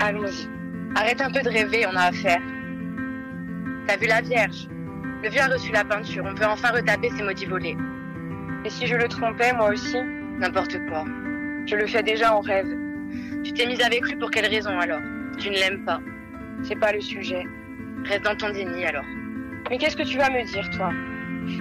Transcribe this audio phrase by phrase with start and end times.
[0.00, 0.48] Allons-y.
[0.94, 2.40] Arrête un peu de rêver, on a affaire.
[3.86, 4.68] T'as vu la Vierge?
[5.22, 7.76] Le vieux a reçu la peinture, on peut enfin retaper ses maudits volets.
[8.64, 9.96] Et si je le trompais, moi aussi?
[10.38, 11.04] N'importe quoi.
[11.66, 12.68] Je le fais déjà en rêve.
[13.42, 15.00] Tu t'es mise avec lui pour quelle raison alors?
[15.38, 16.00] Tu ne l'aimes pas.
[16.62, 17.44] C'est pas le sujet.
[18.04, 19.04] Reste dans ton déni alors.
[19.70, 20.92] Mais qu'est-ce que tu vas me dire, toi?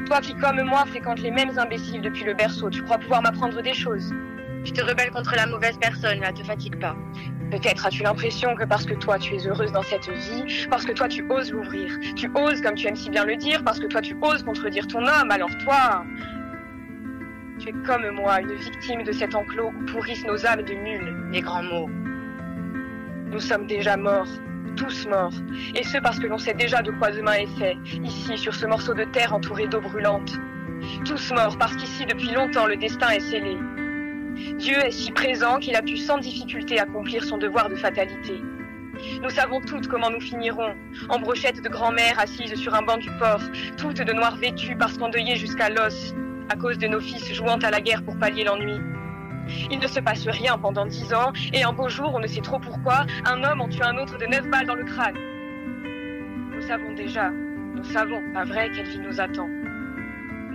[0.06, 3.62] Toi qui, comme moi, fréquentes les mêmes imbéciles depuis le berceau, tu crois pouvoir m'apprendre
[3.62, 4.14] des choses?
[4.66, 6.96] Tu te rebelles contre la mauvaise personne, là, te fatigue pas.
[7.52, 10.92] Peut-être as-tu l'impression que parce que toi tu es heureuse dans cette vie, parce que
[10.92, 13.86] toi tu oses l'ouvrir, tu oses comme tu aimes si bien le dire, parce que
[13.86, 16.04] toi tu oses contredire ton homme, alors toi,
[17.60, 21.16] tu es comme moi, une victime de cet enclos où pourrissent nos âmes de mules,
[21.32, 21.90] les grands mots.
[23.28, 24.28] Nous sommes déjà morts,
[24.76, 25.34] tous morts,
[25.76, 28.66] et ce parce que l'on sait déjà de quoi demain est fait, ici sur ce
[28.66, 30.40] morceau de terre entouré d'eau brûlante.
[31.06, 33.58] Tous morts parce qu'ici depuis longtemps le destin est scellé.
[34.58, 38.42] Dieu est si présent qu'il a pu sans difficulté accomplir son devoir de fatalité.
[39.22, 40.74] Nous savons toutes comment nous finirons,
[41.10, 43.42] en brochette de grand-mère assise sur un banc du port,
[43.78, 46.14] toutes de noir vêtues parce qu'endeuillées jusqu'à l'os,
[46.50, 48.80] à cause de nos fils jouant à la guerre pour pallier l'ennui.
[49.72, 52.42] Il ne se passe rien pendant dix ans, et un beau jour, on ne sait
[52.42, 55.16] trop pourquoi, un homme en tue un autre de neuf balles dans le crâne.
[56.56, 59.48] Nous savons déjà, nous savons, pas vrai, quelle vie nous attend.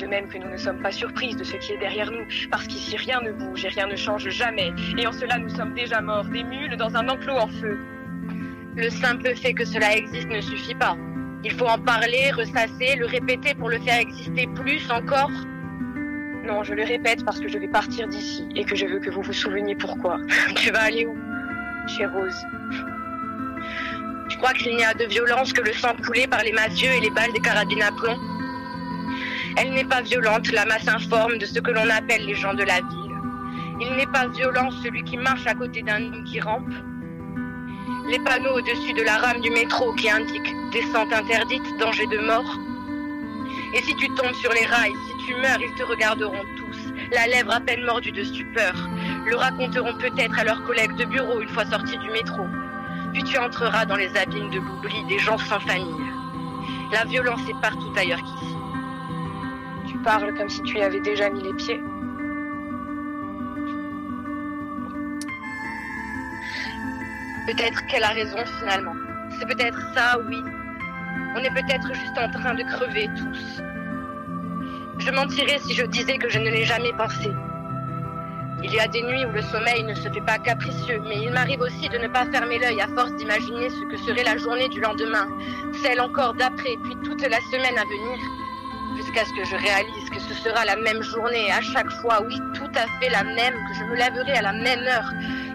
[0.00, 2.66] De même que nous ne sommes pas surprises de ce qui est derrière nous, parce
[2.66, 6.00] qu'ici rien ne bouge et rien ne change jamais, et en cela nous sommes déjà
[6.00, 7.78] morts, des mules dans un enclos en feu.
[8.76, 10.96] Le simple fait que cela existe ne suffit pas.
[11.44, 15.30] Il faut en parler, ressasser, le répéter pour le faire exister plus encore.
[16.46, 19.10] Non, je le répète parce que je vais partir d'ici et que je veux que
[19.10, 20.18] vous vous souveniez pourquoi.
[20.56, 21.14] tu vas aller où?
[21.86, 22.46] Chez Rose.
[24.30, 27.00] Je crois qu'il n'y a de violence que le sang coulé par les massieux et
[27.00, 28.16] les balles des carabines à plomb.
[29.56, 32.62] Elle n'est pas violente, la masse informe de ce que l'on appelle les gens de
[32.62, 33.10] la ville.
[33.80, 36.72] Il n'est pas violent celui qui marche à côté d'un homme qui rampe.
[38.08, 42.58] Les panneaux au-dessus de la rame du métro qui indiquent descente interdite, danger de mort.
[43.74, 47.26] Et si tu tombes sur les rails, si tu meurs, ils te regarderont tous, la
[47.26, 48.74] lèvre à peine mordue de stupeur,
[49.26, 52.42] le raconteront peut-être à leurs collègues de bureau une fois sortis du métro.
[53.12, 55.86] Puis tu entreras dans les abîmes de l'oubli des gens sans famille.
[56.92, 58.59] La violence est partout ailleurs qu'ici.
[60.04, 61.82] Parles comme si tu y avais déjà mis les pieds.
[67.46, 68.94] Peut-être qu'elle a raison finalement.
[69.38, 70.42] C'est peut-être ça, oui.
[71.36, 73.62] On est peut-être juste en train de crever tous.
[74.98, 77.30] Je mentirais si je disais que je ne l'ai jamais pensé.
[78.62, 81.30] Il y a des nuits où le sommeil ne se fait pas capricieux, mais il
[81.32, 84.68] m'arrive aussi de ne pas fermer l'œil à force d'imaginer ce que serait la journée
[84.68, 85.28] du lendemain,
[85.82, 88.18] celle encore d'après, puis toute la semaine à venir,
[88.96, 92.36] jusqu'à ce que je réalise que ce sera la même journée à chaque fois, oui,
[92.54, 95.12] tout à fait la même, que je me lèverai à la même heure,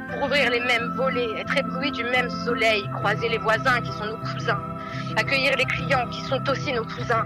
[0.09, 4.06] pour ouvrir les mêmes volets, être ébloui du même soleil, croiser les voisins qui sont
[4.06, 4.62] nos cousins,
[5.18, 7.25] accueillir les clients qui sont aussi nos cousins.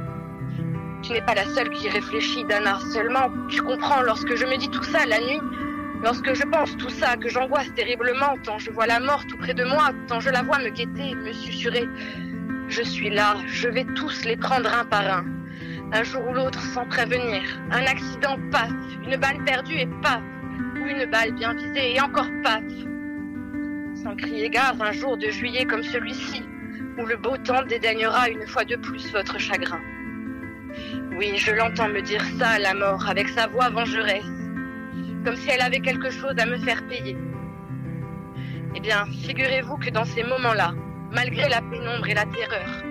[1.01, 2.77] Tu n'es pas la seule qui réfléchit, Dana.
[2.93, 5.39] Seulement, tu comprends, lorsque je me dis tout ça la nuit,
[6.03, 9.53] lorsque je pense tout ça, que j'angoisse terriblement, tant je vois la mort tout près
[9.53, 11.87] de moi, tant je la vois me guetter, me susurrer.
[12.67, 15.25] Je suis là, je vais tous les prendre un par un.
[15.91, 17.41] Un jour ou l'autre, sans prévenir.
[17.71, 18.69] Un accident, paf.
[19.03, 20.21] Une balle perdue et paf.
[20.75, 22.63] Ou une balle bien visée et encore paf.
[24.03, 26.43] Sans crier gare, un jour de juillet comme celui-ci,
[26.97, 29.81] où le beau temps dédaignera une fois de plus votre chagrin.
[31.17, 34.23] Oui, je l'entends me dire ça la mort, avec sa voix vengeresse,
[35.25, 37.17] comme si elle avait quelque chose à me faire payer.
[38.75, 40.73] Eh bien, figurez-vous que dans ces moments-là,
[41.11, 42.83] malgré la pénombre et la terreur,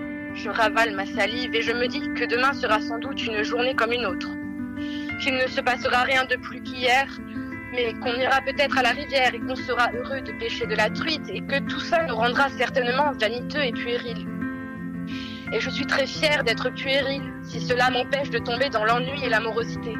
[0.43, 3.75] je ravale ma salive et je me dis que demain sera sans doute une journée
[3.75, 4.29] comme une autre.
[5.21, 7.07] Qu'il ne se passera rien de plus qu'hier,
[7.73, 10.89] mais qu'on ira peut-être à la rivière et qu'on sera heureux de pêcher de la
[10.89, 14.27] truite et que tout ça nous rendra certainement vaniteux et puéril.
[15.51, 19.29] Et je suis très fière d'être puéril si cela m'empêche de tomber dans l'ennui et
[19.29, 19.93] l'amorosité.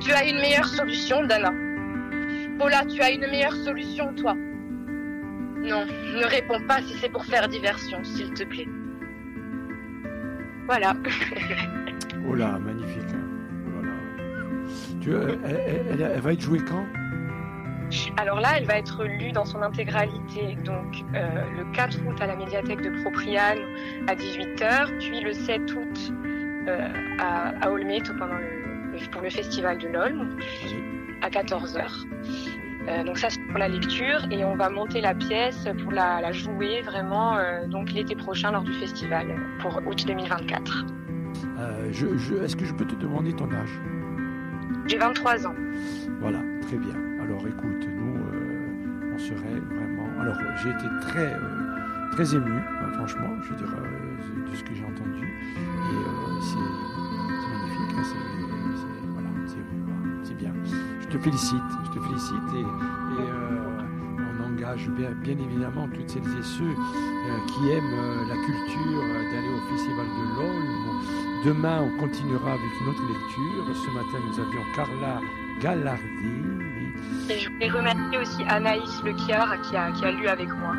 [0.00, 1.52] Tu as une meilleure solution, Dana.
[2.58, 4.34] Paula, tu as une meilleure solution, toi.
[4.34, 8.68] Non, ne réponds pas si c'est pour faire diversion, s'il te plaît.
[10.66, 10.94] Voilà.
[12.28, 13.02] oh là, magnifique.
[13.12, 13.24] Hein.
[13.66, 14.66] Oh là là.
[15.00, 15.60] Tu, elle,
[15.90, 16.86] elle, elle, va être jouée quand?
[18.16, 22.26] Alors là, elle va être lue dans son intégralité, donc euh, le 4 août à
[22.26, 23.58] la médiathèque de Propriane
[24.08, 26.12] à 18h, puis le 7 août
[26.68, 26.88] euh,
[27.18, 27.68] à, à
[28.18, 30.38] pendant le, pour le festival de l'Olme
[31.20, 32.06] à 14h.
[32.88, 36.20] Euh, donc ça c'est pour la lecture et on va monter la pièce pour la,
[36.20, 40.86] la jouer vraiment euh, donc l'été prochain lors du festival pour août 2024.
[41.92, 43.78] Je, je, Est-ce que je peux te demander ton âge?
[44.86, 45.54] J'ai 23 ans.
[46.20, 46.94] Voilà, très bien.
[47.22, 51.36] Alors écoute, nous, euh, on serait vraiment Alors, j'ai été très,
[52.12, 53.68] très ému, hein, franchement, je veux dire,
[54.50, 55.24] de ce que j'ai entendu.
[55.24, 56.56] Et c'est
[57.48, 58.02] magnifique, hein,
[59.12, 59.28] voilà,
[60.24, 60.52] c'est bien.
[61.00, 62.64] Je te félicite, je et,
[64.18, 66.74] on engage bien, évidemment toutes celles et ceux
[67.48, 70.82] qui aiment la culture d'aller au Festival de l'Olme
[71.44, 73.74] Demain, on continuera avec une autre lecture.
[73.74, 75.20] Ce matin, nous avions Carla
[75.60, 76.02] Gallardi.
[77.28, 80.76] Et je voulais remercier aussi Anaïs Lequiard qui qui a lu avec moi.